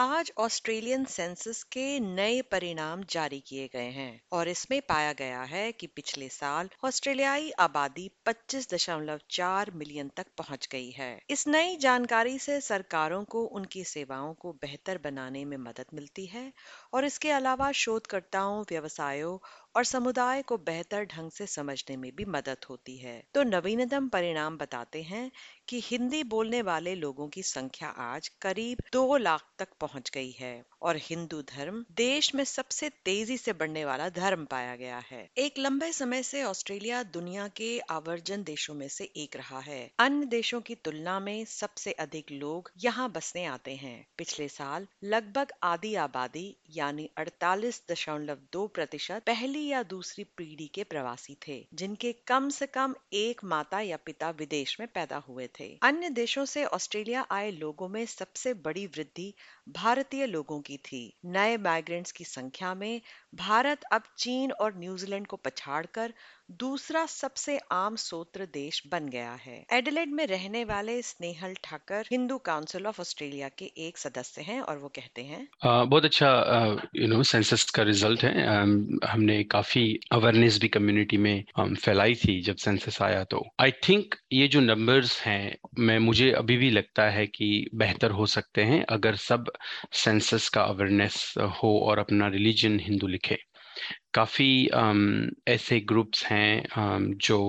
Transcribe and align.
आज 0.00 0.32
Australian 0.38 1.04
census 1.04 1.62
के 1.62 2.00
नए 2.00 2.42
परिणाम 2.42 3.02
जारी 3.10 3.40
किए 3.40 3.66
गए 3.72 3.88
हैं 3.90 4.20
और 4.32 4.48
इसमें 4.48 4.80
पाया 4.88 5.12
गया 5.12 5.42
है 5.42 5.72
कि 5.72 5.86
पिछले 5.86 6.28
साल 6.28 6.68
ऑस्ट्रेलियाई 6.84 7.50
आबादी 7.50 8.10
25.4 8.26 9.70
मिलियन 9.74 10.10
तक 10.16 10.26
पहुँच 10.38 10.68
गई 10.72 10.90
है। 10.90 11.20
इस 11.30 11.46
नई 11.48 11.76
जानकारी 11.76 12.38
से 12.38 12.60
सरकारों 12.60 13.24
को 13.24 13.44
उनकी 13.44 13.84
सेवाओं 13.84 14.34
को 14.34 14.52
बेहतर 14.52 14.98
बनाने 15.04 15.44
में 15.44 15.56
मदद 15.56 15.94
मिलती 15.94 16.26
है 16.26 16.52
और 16.94 17.04
इसके 17.04 17.30
अलावा 17.30 17.72
शोधकर्ताओं, 17.72 18.64
व्यवसायों 18.70 19.38
और 19.74 19.84
समुदाय 19.84 20.42
को 20.42 20.56
बेहतर 20.58 21.04
ढंग 21.04 21.30
से 21.30 21.46
समझने 21.46 21.96
में 21.96 22.10
भी 22.16 22.24
मदद 22.24 22.64
होती 22.70 22.96
है। 22.96 23.22
तो 23.34 23.42
नवीनतम 23.42 24.08
परिणाम 24.08 24.56
बताते 24.58 25.02
हैं 25.02 25.30
कि 25.68 25.80
हिंदी 25.84 26.22
बोलने 26.24 26.62
वाले 26.62 26.94
लोगों 26.94 27.28
की 27.28 27.42
संख्या 27.42 27.88
आज 27.88 28.28
करीब 28.42 28.82
दो 28.92 29.16
लाख 29.16 29.44
तक 29.58 29.68
पहुँच 29.80 30.10
गई 30.14 30.30
है 30.30 30.52
और 30.82 30.96
हिंदू 31.00 31.40
धर्म 31.42 31.84
देश 31.92 32.34
में 32.34 32.44
सबसे 32.44 32.88
तेज़ी 33.04 33.36
से 33.36 33.52
बढ़ने 33.52 33.84
वाला 33.84 34.08
धर्म 34.08 34.44
पाया 34.44 34.74
गया 34.76 34.98
है। 35.10 35.28
एक 35.36 35.58
लंबे 35.58 35.92
समय 35.92 36.22
से 36.22 36.42
ऑस्ट्रेलिया 36.42 37.02
दुनिया 37.02 37.46
के 37.48 37.78
आवर्जन 37.90 38.42
देशों 38.42 38.74
में 38.74 38.88
से 38.88 39.04
एक 39.16 39.36
रहा 39.36 39.60
है। 39.60 39.80
अन्य 39.98 40.26
देशों 40.26 40.60
की 40.60 40.74
तुलना 40.74 41.18
में 41.20 41.44
सबसे 41.44 41.92
अधिक 41.98 42.32
लोग 42.32 42.70
यहाँ 42.76 43.10
बसने 43.10 43.44
आते 43.44 43.74
हैं। 43.74 44.06
पिछले 44.18 44.48
साल 44.48 44.86
लगभग 45.04 45.52
आधी 45.62 45.94
आबादी 45.94 46.56
यानी 46.70 47.08
अड़तालीस 47.16 47.82
दशमलव 47.90 48.38
दो 48.52 48.66
प्रतिशत 48.66 49.22
पहली 49.26 49.59
या 49.62 49.82
दूसरी 49.82 50.24
पीढ़ी 50.24 50.66
के 50.66 50.84
प्रवासी 50.84 51.36
थे 51.48 51.66
जिनके 51.74 52.12
कम 52.26 52.48
से 52.48 52.66
कम 52.66 52.94
एक 53.12 53.40
माता 53.44 53.80
या 53.80 53.96
पिता 53.96 54.30
विदेश 54.30 54.76
में 54.80 54.88
पैदा 54.88 55.16
हुए 55.16 55.48
थे। 55.60 55.68
अन्य 55.82 56.10
देशों 56.10 56.44
से 56.44 56.64
ऑस्ट्रेलिया 56.64 57.26
आए 57.30 57.50
लोगों 57.50 57.88
में 57.88 58.04
सबसे 58.06 58.54
बड़ी 58.54 58.86
वृद्धि 58.86 59.32
भारतीय 59.68 60.26
लोगों 60.26 60.60
की 60.60 60.76
थी। 60.76 61.02
नए 61.24 61.56
माइग्रेंट्स 61.56 62.12
की 62.12 62.24
संख्या 62.24 62.74
में 62.74 63.00
भारत 63.34 63.84
अब 63.92 64.02
चीन 64.18 64.52
और 64.52 64.78
न्यूजीलैंड 64.78 65.26
को 65.26 65.36
पछाड़कर 65.36 66.12
दूसरा 66.50 67.06
सबसे 67.06 67.58
आम 67.72 67.96
सोत्र 67.96 68.46
देश 68.54 68.82
बन 68.86 69.08
गया 69.08 69.32
है। 69.32 69.64
एडिलेड 69.72 70.12
में 70.12 70.26
रहने 70.26 70.64
वाले 70.64 71.02
Snehal 71.02 71.54
Thakar 71.64 72.06
Hindu 72.10 72.38
council 72.38 72.86
of 72.86 73.00
Australia 73.00 73.48
के 73.48 73.70
एक 73.78 73.98
सदस्य 73.98 74.42
हैं 74.42 74.60
और 74.60 74.78
वो 74.78 74.88
कहते 74.88 75.22
हैं 75.22 75.46
uh, 75.46 75.90
बहुत 75.90 76.04
अच्छा 76.04 76.30
यू 76.96 77.06
नो 77.08 77.22
सेंसस 77.22 77.70
का 77.70 77.82
रिज़ल्ट 77.82 78.24
है। 78.24 78.32
um, 78.32 79.04
हमने 79.06 79.42
काफ़ी 79.50 79.82
अवेयरनेस 80.12 80.58
भी 80.60 80.68
कम्युनिटी 80.68 81.16
में 81.16 81.44
um, 81.60 81.76
फैलाई 81.76 82.14
थी 82.14 82.40
जब 82.42 82.56
सेंसस 82.56 83.00
आया 83.02 83.24
तो। 83.24 83.42
आई 83.60 83.70
थिंक 83.88 84.14
ये 84.32 84.48
जो 84.48 84.60
नंबर्स 84.60 85.20
हैं 85.22 85.56
मैं 85.78 85.98
मुझे 85.98 86.30
अभी 86.32 86.56
भी 86.56 86.70
लगता 86.70 87.08
है 87.10 87.26
कि 87.26 87.48
बेहतर 87.74 88.10
हो 88.10 88.26
सकते 88.26 88.62
हैं 88.64 88.84
अगर 88.88 89.16
सब 89.16 89.50
सेंसस 89.94 90.48
का 90.48 90.62
अवेयरनेस 90.64 91.34
हो 91.62 91.78
और 91.80 91.98
अपना 91.98 92.28
रिलीजन 92.28 92.78
हिंदू 92.80 93.06
लिखे। 93.06 93.38
काफ़ी 94.14 94.68
ऐसे 95.48 95.80
ग्रुप्स 95.80 96.24
हैं 96.24 97.12
जो 97.24 97.40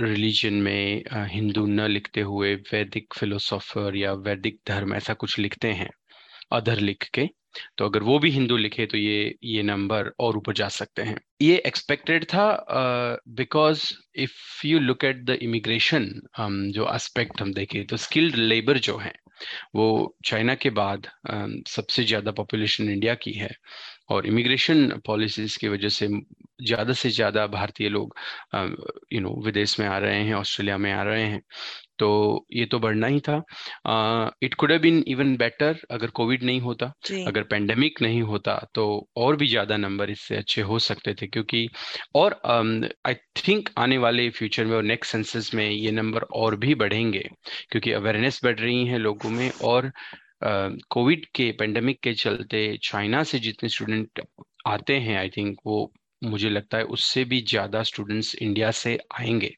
रिलीजन 0.00 0.54
में 0.54 1.02
हिंदू 1.12 1.66
न 1.66 1.86
लिखते 1.90 2.20
हुए 2.20 2.54
वैदिक 2.72 3.14
फिलोसोफर 3.18 3.96
या 3.96 4.12
वैदिक 4.12 4.58
धर्म 4.68 4.94
ऐसा 4.94 5.14
कुछ 5.14 5.38
लिखते 5.38 5.68
हैं 5.72 5.90
अधर 6.52 6.80
लिख 6.80 7.08
के। 7.14 7.28
तो 7.78 7.84
अगर 7.84 8.02
वो 8.02 8.18
भी 8.18 8.30
हिंदू 8.30 8.56
लिखे 8.56 8.86
तो 8.86 8.98
ये 8.98 9.34
ये 9.44 9.62
नंबर 9.62 10.12
और 10.20 10.36
ऊपर 10.36 10.52
जा 10.54 10.68
सकते 10.70 11.02
हैं। 11.02 11.16
ये 11.42 11.56
एक्सपेक्टेड 11.66 12.24
था 12.26 12.46
because 13.30 13.92
if 14.16 14.66
you 14.66 14.78
look 14.80 15.04
at 15.04 15.24
the 15.24 15.38
immigration 15.42 16.10
जो 16.70 16.88
एस्पेक्ट 16.94 17.42
हम 17.42 17.52
देखें 17.54 17.84
तो 17.86 17.96
स्किल्ड 17.98 18.36
लेबर 18.36 18.78
जो 18.80 18.96
है, 18.98 19.12
वो 19.74 20.16
चाइना 20.24 20.54
के 20.56 20.70
बाद 20.72 21.06
सबसे 21.68 22.04
ज़्यादा 22.04 22.30
पॉपुलेशन 22.32 22.88
इंडिया 22.90 23.14
की 23.16 23.32
है। 23.32 23.50
और 24.08 24.26
इमिग्रेशन 24.26 24.88
पॉलिसीज़ 25.06 25.58
की 25.58 25.68
वजह 25.68 25.88
से 25.88 26.08
ज़्यादा 26.62 26.92
से 26.92 27.10
ज़्यादा 27.10 27.46
भारतीय 27.46 27.88
लोग 27.88 28.14
यू 29.12 29.20
नो 29.20 29.30
विदेश 29.44 29.78
में 29.80 29.86
आ 29.86 29.98
रहे 29.98 30.22
हैं 30.24 30.34
ऑस्ट्रेलिया 30.34 30.78
में 30.78 30.92
आ 30.92 31.02
रहे 31.02 31.22
हैं। 31.24 31.40
तो 31.98 32.46
ये 32.52 32.64
तो 32.66 32.78
बढ़ना 32.78 33.06
ही 33.06 33.20
था। 33.20 33.36
It 34.42 34.54
could 34.54 34.72
been 34.80 35.02
even 35.08 35.36
better 35.36 35.78
अगर 35.90 36.10
कोविड 36.10 36.42
नहीं 36.42 36.60
होता। 36.60 36.86
अगर 37.26 37.42
पेंडेमिक 37.42 38.00
नहीं 38.02 38.22
होता 38.22 38.56
तो 38.74 38.86
और 39.16 39.36
भी 39.36 39.46
ज़्यादा 39.46 39.76
नंबर 39.76 40.10
इससे 40.10 40.36
अच्छे 40.36 40.62
हो 40.62 40.78
सकते 40.78 41.14
थे 41.14 41.26
क्योंकि 41.26 41.68
और 42.14 42.40
आई 42.46 43.14
um, 43.14 43.20
थिंक 43.48 43.68
आने 43.78 43.98
वाले 43.98 44.28
फ्यूचर 44.30 44.64
में 44.64 44.76
और 44.76 44.82
नेक्स्ट 44.82 45.12
सेंसस 45.12 45.50
में 45.54 45.68
ये 45.70 45.90
नंबर 45.92 46.22
और 46.34 46.56
भी 46.56 46.74
बढ़ेंगे 46.74 47.28
क्योंकि 47.70 47.92
अवेयरनेस 47.92 48.40
बढ़ 48.44 48.58
रही 48.60 48.86
है 48.86 48.98
लोगों 48.98 49.30
में 49.30 49.50
और 49.64 49.90
कोविड 50.44 51.26
के 51.34 51.50
पेंडेमिक 51.58 52.00
के 52.02 52.12
चलते 52.14 52.66
चाइना 52.82 53.22
से 53.24 53.38
जितने 53.40 53.68
स्टूडेंट 53.68 54.20
आते 54.66 54.98
हैं 55.00 55.18
आई 55.18 55.28
थिंक 55.28 55.58
वो 55.66 55.92
मुझे 56.22 56.48
लगता 56.50 56.78
है 56.78 56.84
उससे 56.86 57.24
भी 57.24 57.40
ज़्यादा 57.42 57.82
स्टूडेंट्स 57.82 58.34
इंडिया 58.36 58.70
से 58.72 58.96
आएँगे 59.14 59.50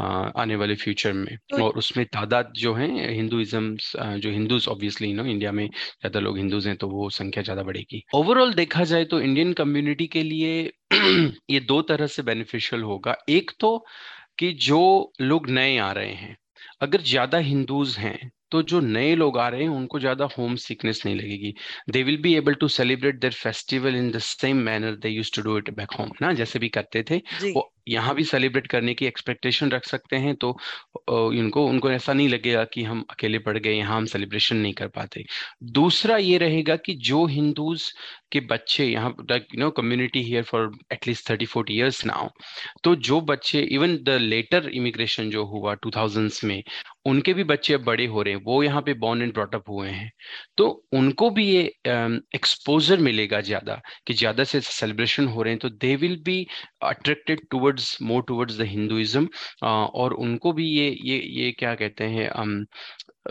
आने 0.00 0.56
वाले 0.56 0.74
फ्यूचर 0.76 1.12
में। 1.12 1.36
तो, 1.50 1.56
और 1.58 1.72
उसमें 1.74 2.04
तादाद 2.06 2.52
जो 2.56 2.74
है 2.74 3.14
हिंदुइज्म 3.14 3.76
जो 4.18 4.30
हिंदूज 4.30 4.68
ऑब्वियसली 4.68 5.12
नो 5.12 5.24
इंडिया 5.26 5.52
में 5.52 5.66
ज़्यादा 5.68 6.20
लोग 6.20 6.38
हिंदूज 6.38 6.66
हैं 6.66 6.76
तो 6.76 6.88
वो 6.88 7.08
संख्या 7.10 7.42
ज़्यादा 7.42 7.62
बढ़ेगी। 7.62 8.02
ओवरऑल 8.14 8.52
देखा 8.54 8.84
जाए 8.84 9.04
तो 9.06 9.20
इंडियन 9.20 9.52
कम्युनिटी 9.54 10.06
के 10.08 10.22
लिए 10.22 10.60
ये 11.50 11.60
दो 11.62 11.80
तरह 11.84 12.06
से 12.08 12.22
बेनिफिशियल 12.22 12.82
होगा। 12.82 13.16
एक 13.30 13.50
तो 13.60 13.76
कि 14.38 14.52
जो 14.62 15.12
लोग 15.22 15.48
नए 15.50 15.76
आ 15.78 15.90
रहे 15.92 16.12
हैं 16.14 16.36
अगर 16.82 17.00
ज़्यादा 17.02 17.38
हिंदूज 17.40 17.96
हैं 17.98 18.30
तो 18.52 18.62
जो 18.64 18.80
नए 18.80 19.14
लोग 19.16 19.38
आ 19.38 19.48
रहे 19.48 19.62
हैं 19.62 19.68
उनको 19.70 19.98
ज़्यादा 20.00 20.28
होम 20.38 20.56
सिकनेस 20.58 21.02
नहीं 21.06 21.16
लगेगी। 21.16 21.52
They 21.90 22.02
will 22.02 22.20
be 22.22 22.34
able 22.36 22.54
to 22.56 22.68
celebrate 22.70 23.20
their 23.20 23.32
festival 23.34 23.96
in 23.96 24.10
the 24.10 24.18
same 24.22 24.56
manner 24.66 24.96
they 24.96 25.08
used 25.08 25.30
to 25.36 25.42
do 25.42 25.58
it 25.58 25.70
back 25.76 25.92
home 25.98 26.10
ना? 26.22 26.32
जैसे 26.34 26.58
भी 26.58 26.68
करते 26.70 27.04
थे 27.10 27.20
वो 27.46 27.68
यहाँ 27.86 28.14
भी 28.14 28.24
सेलिब्रेट 28.24 28.66
करने 28.66 28.94
की 28.94 29.06
एक्सपेक्टेशन 29.06 29.70
रख 29.70 29.84
सकते 29.86 30.16
हैं 30.16 30.34
तो 30.36 30.50
इनको, 31.10 31.66
उनको 31.66 31.90
ऐसा 31.90 32.12
नहीं 32.12 32.28
लगेगा 32.28 32.64
कि 32.64 32.82
हम 32.84 33.04
अकेले 33.10 33.38
पड़ 33.40 33.56
गए, 33.58 33.72
यहाँ 33.72 33.96
हम 33.96 34.06
सेलिब्रेशन 34.06 34.56
नहीं 34.56 34.72
कर 34.74 34.88
पाते। 34.88 35.24
दूसरा 35.72 36.16
ये 36.18 36.38
रहेगा 36.38 36.76
कि 36.76 36.94
जो 37.02 37.24
हिंदूज 37.26 37.90
के 38.32 38.40
बच्चे, 38.42 38.84
यहाँ 38.84 39.14
you 39.30 39.58
know 39.58 39.70
community 39.72 40.22
here 40.22 40.42
for 40.42 40.70
at least 40.92 41.28
thirty 41.30 41.46
forty 41.46 41.74
years 41.74 42.04
now 42.06 42.28
तो 42.84 42.94
जो 42.98 43.20
बच्चे 43.22 43.60
इवन 43.62 43.96
द 44.04 44.18
लेटर 44.20 44.68
इमिग्रेशन 44.70 45.30
जो 45.30 45.44
हुआ 45.46 45.74
टू 45.76 45.90
में, 46.44 46.62
उनके 47.06 47.32
भी 47.34 47.44
बच्चे 47.44 47.74
अब 47.74 47.82
बड़े 47.84 48.06
हो 48.06 48.22
रहे 48.22 48.34
हैं, 48.34 48.40
वो 48.44 48.62
यहाँ 48.62 48.82
पे 48.82 48.94
बॉर्न 48.94 49.22
एंड 49.22 49.32
ब्रॉटअप 49.34 49.68
हुए 49.68 49.88
हैं। 49.88 50.10
तो 50.56 50.66
उनको 50.94 51.30
भी 51.30 51.44
ये 51.46 51.62
एक्सपोजर 51.86 52.98
मिलेगा 53.00 53.40
ज़्यादा, 53.42 53.80
कि 54.06 54.14
ज़्यादा 54.14 54.44
से 54.44 54.60
सेलिब्रेशन 54.60 55.26
हो 55.28 55.42
रहे 55.42 55.52
हैं 55.52 55.58
तो 55.60 55.68
they 55.70 55.94
will 55.96 56.16
be 56.24 56.46
attracted 56.84 57.40
towards 57.72 58.02
more 58.02 58.22
towards 58.28 58.58
the 58.58 58.62
Hinduism 58.66 59.28
और 59.64 60.12
उनको 60.14 60.52
भी 60.52 60.66
ये 60.68 60.88
ये 61.04 61.18
ये 61.34 61.50
क्या 61.52 61.74
कहते 61.74 62.04
हैं 62.06 62.30
um, 62.32 62.64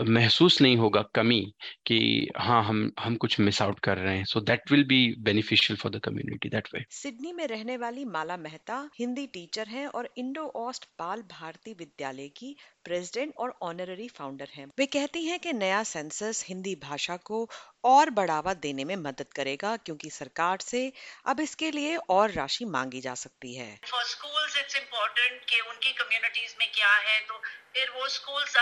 महसूस 0.00 0.60
नहीं 0.62 0.76
होगा 0.76 1.00
कमी 1.14 1.40
कि 1.86 1.96
हाँ 2.38 2.62
हम 2.64 2.90
हम 3.00 3.16
कुछ 3.16 3.38
मिस 3.40 3.60
आउट 3.62 3.78
कर 3.78 3.98
रहे 3.98 4.16
हैं। 4.16 4.24
So 4.24 4.40
that 4.40 4.70
will 4.72 4.84
be 4.84 5.00
beneficial 5.20 5.76
for 5.76 5.92
the 5.92 6.00
community 6.04 6.48
that 6.48 6.68
way 6.74 6.84
Sydney 6.90 7.32
में 7.32 7.46
रहने 7.46 7.76
वाली 7.76 8.04
माला 8.04 8.36
मेहता 8.36 8.78
हिंदी 8.98 9.26
टीचर 9.26 9.68
हैं 9.68 9.86
और 9.88 10.08
इंडो 10.16 10.44
ऑस्ट 10.56 10.84
बाल 10.98 11.22
भारती 11.30 11.72
विद्यालय 11.72 12.28
की 12.28 12.54
प्रेसिडेंट 12.84 13.34
और 13.36 13.54
ऑनररी 13.62 14.08
फाउंडर 14.08 14.48
हैं। 14.54 14.66
वे 14.78 14.86
कहती 14.86 15.24
हैं 15.24 15.38
कि 15.40 15.52
नया 15.52 15.82
सेंसस 15.82 16.44
हिंदी 16.48 16.74
भाषा 16.74 17.16
को 17.16 17.48
और 17.84 18.10
बढ़ावा 18.10 18.54
देने 18.54 18.84
में 18.84 18.96
मदद 18.96 19.32
करेगा 19.36 19.76
क्योंकि 19.76 20.10
सरकार 20.10 20.58
से 20.60 20.92
अब 21.26 21.40
इसके 21.40 21.70
लिए 21.70 21.96
और 21.96 22.30
राशि 22.30 22.64
मांगी 22.64 23.00
जा 23.00 23.14
सकती 23.14 23.54
है। 23.54 23.80
फॉर 23.84 24.04
स्कूल्स 24.04 24.56
इट्स 24.56 24.76
इम्पोर्टेंट 24.76 25.44
कि 25.44 25.60
उनकी 25.60 25.92
कम्युनिटीज 25.92 26.54
में 26.58 26.70
क्या 26.74 26.92
है 26.92 27.20
तो 27.20 27.40
फिर 27.74 27.90
वो 27.90 28.06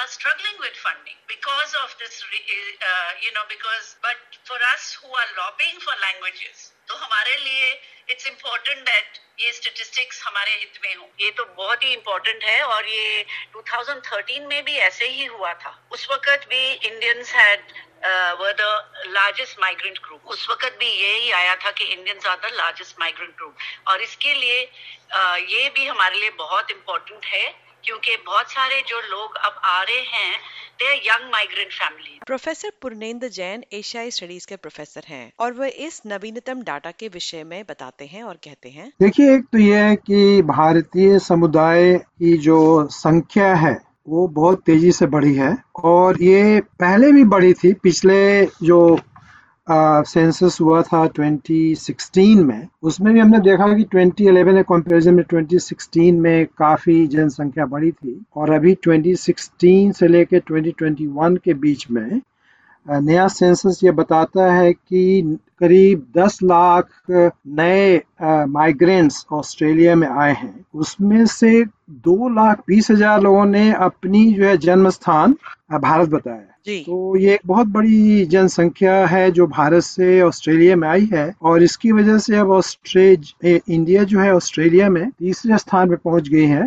are 0.01 0.09
struggling 0.09 0.59
with 0.61 0.77
funding 0.77 1.19
because 1.27 1.73
of 1.85 1.95
this 2.01 2.23
uh, 2.23 3.11
you 3.25 3.33
know 3.37 3.47
because 3.49 3.97
but 4.03 4.19
for 4.45 4.59
us 4.75 4.93
who 5.01 5.09
are 5.21 5.31
lobbying 5.39 5.81
for 5.87 5.97
languages 6.09 6.71
तो 6.91 6.97
हमारे 6.97 7.37
लिए 7.37 7.67
इट्स 8.11 8.27
इम्पोर्टेंट 8.27 8.79
दैट 8.87 9.19
ये 9.41 9.53
स्टेटिस्टिक्स 9.53 10.23
हमारे 10.27 10.55
हित 10.55 10.79
में 10.85 10.95
हो। 10.95 11.09
ये 11.21 11.31
तो 11.31 11.45
बहुत 11.59 11.83
ही 11.85 11.93
इम्पोर्टेंट 11.93 12.45
है 12.45 12.63
और 12.63 12.89
ये 12.89 13.25
2013 13.53 14.49
में 14.49 14.65
भी 14.65 14.77
ऐसे 14.89 15.09
ही 15.09 15.25
हुआ 15.27 15.53
था। 15.63 15.73
उस 15.93 16.09
वक्त 16.11 16.49
भी 16.51 16.65
Indians 16.73 17.33
had 17.35 17.73
were 18.41 18.53
the 18.59 18.67
largest 19.07 19.61
migrant 19.61 19.99
group 20.05 20.27
उस 20.35 20.49
वक्त 20.51 20.77
भी 20.81 20.91
यही 20.91 21.31
आया 21.39 21.55
था 21.65 21.71
कि 21.71 21.85
Indians 21.85 22.27
are 22.27 22.37
the 22.41 22.53
largest 22.55 23.01
migrant 23.01 23.35
group 23.37 23.57
और 23.89 24.03
इसके 24.03 24.35
लिए 24.35 24.65
uh, 24.65 25.39
ये 25.39 25.69
भी 25.71 25.87
हमारे 25.87 26.19
लिए 26.19 26.31
बहुत 26.39 26.71
इम्पोर्टेंट 26.71 27.25
है। 27.25 27.49
क्योंकि 27.85 28.17
बहुत 28.27 28.51
सारे 28.51 28.81
जो 28.89 29.01
लोग 29.11 29.37
अब 29.37 29.61
आ 29.65 29.83
रहे 29.83 30.01
हैं 30.13 30.37
the 30.79 30.95
young 31.07 31.31
migrant 31.33 31.73
family 31.73 32.19
professor 32.27 32.73
Purnendra 32.83 33.29
Jain 33.29 33.65
एशियाई 33.73 34.11
स्टडीज़ 34.11 34.47
के 34.47 34.57
प्रोफेसर 34.57 35.03
हैं 35.09 35.33
और 35.41 35.53
वह 35.53 35.73
इस 35.79 36.01
नवीनतम 36.07 36.63
डाटा 36.63 36.91
के 36.91 37.09
विषय 37.09 37.45
में 37.45 37.63
बताते 37.69 38.07
हैं 38.07 38.23
और 38.23 38.35
कहते 38.45 38.69
हैं। 38.69 38.93
देखिए 39.03 39.35
एक 39.35 39.45
तो 39.53 39.59
यह 39.59 39.85
है 39.85 39.97
कि 39.97 40.43
भारतीय 40.47 41.19
समुदाय 41.19 41.93
की 41.95 42.37
जो 42.39 42.59
संख्या 42.91 43.55
है 43.55 43.77
वो 44.09 44.27
बहुत 44.29 44.63
तेज़ी 44.67 44.93
से 44.93 45.07
बढ़ी 45.07 45.35
है 45.35 45.57
और 45.85 46.23
ये 46.23 46.61
पहले 46.81 47.13
भी 47.13 47.25
बढ़ी 47.33 47.53
थी 47.55 47.73
पिछले 47.83 48.21
जो 48.63 48.79
सेंसस 49.71 50.59
हुआ 50.61 50.81
था 50.83 51.05
2016 51.11 52.43
में। 52.45 52.67
उसमें 52.83 53.13
भी 53.15 53.21
हमने 53.21 53.39
देखा 53.41 53.67
कि 53.75 53.85
2011 53.95 54.57
के 54.57 54.63
कंपैरिजन 54.65 55.15
में 55.15 55.25
2016 55.25 56.13
में 56.21 56.47
काफ़ी 56.59 57.07
जनसंख्या 57.09 57.67
बढ़ी 57.67 57.91
थी 57.91 58.21
और 58.37 58.51
अभी 58.53 58.75
2016 58.89 59.93
से 59.93 60.09
लेकर 60.09 60.43
2021 60.51 61.39
के 61.45 61.55
बीच 61.57 61.87
में 61.91 62.21
नया 62.87 63.27
सेंसस 63.29 63.81
ये 63.85 63.91
बताता 63.91 64.53
है 64.53 64.73
कि 64.73 65.39
करीब 65.61 66.07
10 66.17 66.39
लाख 66.43 66.89
नए 67.11 68.01
माइग्रेंट्स 68.23 69.27
ऑस्ट्रेलिया 69.33 69.95
में 69.95 70.09
आए 70.09 70.33
हैं। 70.33 70.65
उसमें 70.75 71.25
से 71.27 71.65
दो 72.05 72.29
लाख 72.29 72.63
बीस 72.69 72.91
हज़ार 72.91 73.21
लोगों 73.23 73.45
ने 73.47 73.71
अपनी 73.73 74.33
जो 74.33 74.45
है 74.45 74.57
जन्म 74.59 74.89
स्थान 74.91 75.35
भारत 75.73 76.09
बताया। 76.09 76.47
तो 76.67 77.17
ये 77.17 77.35
एक 77.35 77.41
बहुत 77.47 77.67
बड़ी 77.67 78.25
जनसंख्या 78.27 78.95
है 79.07 79.31
जो 79.31 79.47
भारत 79.47 79.83
से 79.83 80.21
ऑस्ट्रेलिया 80.23 80.75
में 80.77 80.87
आई 80.89 81.09
है 81.13 81.33
और 81.43 81.63
इसकी 81.63 81.93
वजह 81.93 82.19
से 82.19 82.37
अब 82.37 82.51
ऑस्ट्रेज 82.51 83.33
इंडिया 83.45 84.03
जो 84.05 84.19
है 84.21 84.35
ऑस्ट्रेलिया 84.35 84.89
में 84.91 85.11
तीसरे 85.11 85.59
स्थान 85.59 85.89
पे 85.91 85.97
पहुँच 85.97 86.29
गई 86.29 86.47
है। 86.47 86.65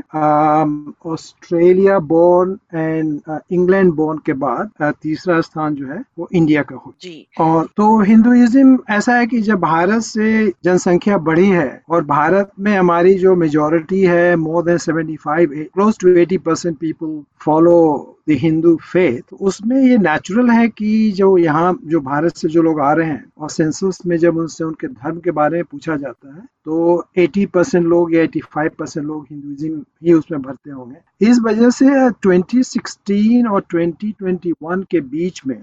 Australia 1.06 2.00
born 2.00 2.58
and 2.74 3.40
England 3.52 3.94
born 3.94 4.20
के 4.26 4.34
बाद 4.36 4.94
तीसरा 5.02 5.40
स्थान 5.42 5.76
जो 5.76 5.88
है 5.88 6.02
वो 6.20 6.28
इंडिया 6.34 6.62
का 6.62 6.76
हो। 6.76 6.94
जी। 7.02 7.28
और 7.40 7.68
तो 7.78 8.00
हिंदुइज्म 8.02 8.78
ऐसा 8.90 9.16
है 9.16 9.28
कि 9.28 9.42
जब 9.42 9.60
भारत 9.60 10.02
से 10.02 10.48
जनसंख्या 10.64 11.18
बढ़ी 11.20 11.48
है 11.50 11.82
और 11.90 12.04
भारत 12.06 12.52
में 12.60 12.76
हमारी 12.76 13.14
जो 13.20 13.36
मेजोरिटी 13.36 14.02
है 14.04 14.36
more 14.38 14.64
than 14.64 14.78
seventy 14.80 15.16
five 15.16 15.54
close 15.74 16.00
to 16.00 16.16
eighty 16.18 16.38
percent 16.40 16.78
people 16.78 17.22
follow 17.42 18.13
the 18.28 18.38
Hindu 18.40 18.76
faith, 18.84 19.34
उसमें 19.34 19.78
ये 19.78 19.98
नेचुरल 20.00 20.50
है 20.50 20.68
कि 20.70 21.12
जो 21.12 21.38
यहाँ, 21.38 21.78
जो 21.86 22.00
भारत 22.02 22.36
से 22.38 22.50
जो 22.50 22.62
लोग 22.62 22.80
आ 22.82 22.92
रहे 22.94 23.08
हैं, 23.08 23.26
और 23.38 23.50
सेंसस 23.50 24.00
में 24.08 24.18
जब 24.18 24.38
उनसे 24.38 24.64
उनके 24.64 24.88
धर्म 24.88 25.20
के 25.20 25.32
बारे 25.34 25.58
में 25.58 25.66
पूछा 25.72 25.96
जाता 25.98 26.36
है 26.36 26.42
तो 26.66 26.76
80 27.20 27.46
परसेंट 27.54 27.86
लोग 27.86 28.14
या 28.16 28.22
85 28.26 28.70
परसेंट 28.80 29.06
लोग 29.06 29.26
हिंदुइज्म 29.32 29.84
ही 30.04 30.14
उसमें 30.14 30.42
भरते 30.42 30.72
होंगे। 30.72 31.28
इस 31.30 31.40
वजह 31.46 31.70
से 31.70 31.86
2016 32.26 33.48
और 33.48 33.64
2021 33.74 34.84
के 34.92 35.02
बीच 35.02 35.42
में 35.48 35.58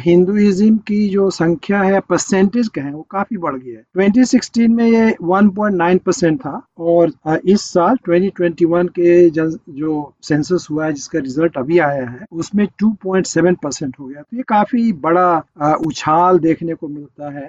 हिंदुइज्म 0.00 0.76
की 0.88 1.08
जो 1.08 1.28
संख्या 1.30 1.82
है 1.82 2.00
परसेंटेज 2.08 2.68
का 2.68 2.82
है 2.82 2.92
वो 2.92 3.06
काफ़ी 3.10 3.36
बढ़ 3.36 3.56
गया 3.56 3.76
है। 3.76 3.84
2016 3.98 4.68
में 4.68 4.84
ये 4.84 5.14
1.9 5.22 5.98
परसेंट 5.98 6.40
था, 6.40 6.60
और 6.78 7.12
इस 7.46 7.62
साल 7.62 7.96
2021 8.08 8.88
के 8.98 9.30
जो 9.30 10.12
सेंसस 10.22 10.66
हुआ 10.70 10.86
है, 10.86 10.92
जिसका 10.92 11.18
रिज़ल्ट 11.18 11.58
अभी 11.58 11.78
आया 11.84 12.08
है, 12.08 12.24
उसमें 12.32 12.66
2.7 12.82 13.56
परसेंट 13.62 13.94
हो 14.00 14.06
गया। 14.06 14.22
तो 14.22 14.36
ये 14.36 14.42
काफ़ी 14.48 14.92
बड़ा 15.00 15.76
उछाल 15.86 16.38
देखने 16.38 16.74
को 16.74 16.88
मिलता 16.88 17.30
है। 17.30 17.46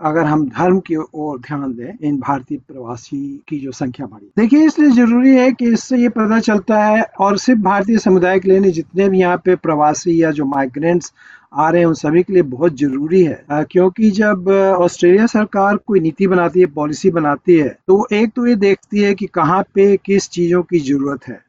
अगर 0.00 0.24
हम 0.24 0.46
धर्म 0.48 0.78
की 0.80 0.96
ओर 0.96 1.38
ध्यान 1.40 1.72
दें, 1.74 1.92
इन 2.02 2.18
भारतीय 2.18 2.58
प्रवासी 2.68 3.42
की 3.48 3.58
जो 3.60 3.72
संख्या 3.72 4.06
बढ़ी। 4.06 4.30
देखिए, 4.38 4.64
इसलिए 4.66 4.90
ज़रूरी 4.92 5.34
है 5.36 5.50
कि 5.52 5.72
इससे 5.72 5.98
ये 5.98 6.08
पता 6.10 6.38
चलता 6.40 6.78
है, 6.78 7.02
और 7.20 7.38
सिर्फ़ 7.38 7.60
भारतीय 7.62 7.98
समुदाय 7.98 8.38
के 8.40 8.50
लिए 8.50 8.70
जितने 8.72 9.08
भी 9.08 9.20
यहाँ 9.20 9.36
पे 9.44 9.54
प्रवासी 9.56 10.22
या 10.22 10.30
जो 10.30 10.44
माइग्रेंट्स 10.46 11.12
आ 11.54 11.68
रहे 11.70 11.80
हैं 11.80 11.86
उन 11.86 11.94
सभी 11.94 12.22
के 12.22 12.32
लिए 12.32 12.42
बहुत 12.44 12.76
ज़रूरी 12.78 13.22
है। 13.24 13.64
क्योंकि 13.70 14.10
जब 14.10 14.48
ऑस्ट्रेलिया 14.48 15.26
सरकार 15.26 15.76
कोई 15.86 16.00
नीति 16.00 16.26
बनाती 16.26 16.60
है 16.60 16.66
पॉलिसी 16.74 17.10
बनाती 17.10 17.56
है 17.56 17.68
तो 17.88 18.06
एक 18.12 18.30
तो 18.36 18.46
ये 18.46 18.54
देखती 18.56 19.00
है 19.00 19.14
कि 19.14 19.26
कहाँ 19.34 19.62
पे 19.74 19.96
किस 19.96 20.28
चीज़ों 20.30 20.62
की 20.62 20.78
ज़रूरत 20.80 21.28
है। 21.28 21.40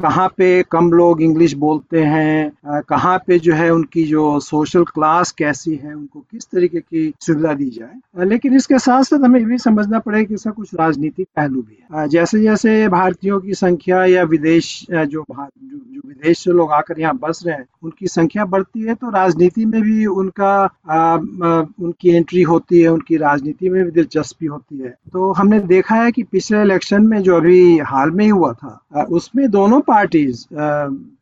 कहाँ 0.00 0.28
पे 0.36 0.62
कम 0.72 0.90
लोग 0.92 1.22
इंग्लिश 1.22 1.52
बोलते 1.58 2.02
हैं 2.04 2.82
कहाँ 2.88 3.16
पे 3.26 3.38
जो 3.38 3.54
है 3.54 3.70
उनकी 3.70 4.04
जो 4.04 4.38
सोशल 4.40 4.84
क्लास 4.84 5.30
कैसी 5.38 5.74
है 5.74 5.94
उनको 5.94 6.20
किस 6.20 6.44
तरीके 6.46 6.80
की 6.80 7.12
सुविधा 7.20 7.52
दी 7.54 7.70
जाए। 7.70 8.26
लेकिन 8.26 8.56
इसके 8.56 8.78
साथ 8.78 9.02
साथ 9.02 9.24
हमें 9.24 9.38
ये 9.40 9.46
भी 9.46 9.58
समझना 9.58 9.98
पड़ेगा 9.98 10.24
कि 10.24 10.34
इसका 10.34 10.50
कुछ 10.50 10.74
राजनीतिक 10.74 11.26
पहलू 11.36 11.62
भी 11.62 11.78
है। 11.82 12.08
जैसे 12.08 12.40
जैसे 12.42 12.76
भारतीयों 12.88 13.40
की 13.40 13.54
संख्या 13.54 14.04
या 14.06 14.22
विदेश 14.24 14.86
जो 14.90 15.24
जो, 15.24 15.24
जो 15.68 16.00
विदेश 16.06 16.38
से 16.38 16.52
लोग 16.52 16.72
आकर 16.72 17.00
यहाँ 17.00 17.16
बस 17.22 17.42
रहे 17.46 17.54
हैं 17.56 17.66
उनकी 17.82 18.06
संख्या 18.08 18.44
बढ़ती 18.46 18.82
है 18.82 18.94
तो 18.94 19.10
राजनीति 19.10 19.53
राजनीति 19.54 19.64
में 19.66 19.82
भी 19.82 20.06
उनका 20.06 20.52
आ, 20.90 20.98
आ, 20.98 21.62
उनकी 21.82 22.10
एंट्री 22.10 22.42
होती 22.42 22.80
है 22.80 22.88
उनकी 22.88 23.16
राजनीति 23.16 23.68
में 23.68 23.84
भी 23.84 23.90
दिलचस्पी 23.90 24.46
होती 24.46 24.78
है। 24.78 24.94
तो 25.12 25.32
हमने 25.32 25.60
देखा 25.60 25.94
है 25.94 26.12
कि 26.12 26.22
पिछले 26.22 26.60
इलेक्शन 26.62 27.06
में 27.06 27.22
जो 27.22 27.36
अभी 27.36 27.78
हाल 27.78 28.10
में 28.10 28.24
ही 28.24 28.30
हुआ 28.30 28.52
था 28.52 29.06
उसमें 29.10 29.50
दोनों 29.50 29.80
पार्टीज़ 29.80 30.46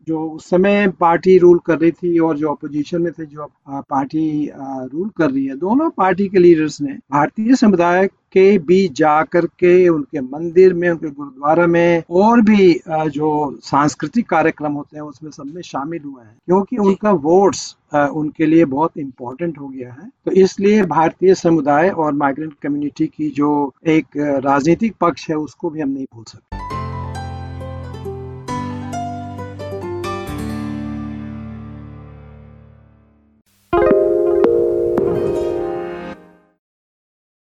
जो 0.09 0.25
उस 0.29 0.49
समय 0.51 0.87
पार्टी 1.01 1.37
रूल 1.39 1.59
कर 1.67 1.79
रही 1.79 1.91
थी 1.93 2.19
और 2.19 2.37
जो 2.39 2.51
अपोजिशन 2.51 3.03
में 3.03 3.13
थे 3.13 3.27
जो 3.27 3.47
पार्टी 3.69 4.51
रूल 4.57 5.09
कर 5.09 5.31
रही 5.31 5.45
है 5.47 5.57
दोनों 5.57 5.89
पार्टी 5.91 6.29
के 6.29 6.39
लीडर्स 6.39 6.81
ने 6.81 6.93
भारतीय 7.13 7.55
समुदाय 7.57 8.07
के 8.33 8.59
बीच 8.59 8.93
जा 8.93 9.23
कर 9.23 9.47
के 9.59 9.89
उनके 9.89 10.21
मंदिर 10.21 10.75
में 10.75 10.89
उनके 10.91 11.11
गुरुद्वारा 11.11 11.67
में 11.67 12.03
और 12.11 12.41
भी 12.41 12.73
जो 12.89 13.59
सांस्कृतिक 13.65 14.29
कार्यक्रम 14.29 14.73
होते 14.73 14.97
हैं 14.97 15.05
उसमें 15.05 15.31
सब 15.31 15.53
में 15.55 15.61
शामिल 15.63 16.03
हुए 16.05 16.25
हैं। 16.25 16.37
क्योंकि 16.47 16.77
उनका 16.77 17.11
वोट्स 17.27 17.75
उनके 17.95 18.47
लिए 18.47 18.65
बहुत 18.65 18.99
इम्पोर्टेंट 18.99 19.59
हो 19.59 19.69
गया 19.69 19.93
है। 19.93 20.09
तो 20.25 20.31
इसलिए 20.43 20.83
भारतीय 20.87 21.35
समुदाय 21.35 21.91
और 21.91 22.13
माइग्रेंट 22.15 22.55
कम्युनिटी 22.63 23.07
की 23.07 23.29
जो 23.37 23.53
एक 23.89 24.17
राजनीतिक 24.45 24.95
पक्ष 25.01 25.29
है 25.31 25.37
उसको 25.37 25.71
भी 25.71 25.81
हम 25.81 25.89
नहीं 25.89 26.07
भूल 26.15 26.25
सकते। 26.25 26.62